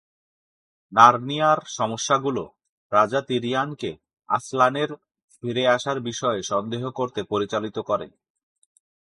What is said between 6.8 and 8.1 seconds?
করতে পরিচালিত করে।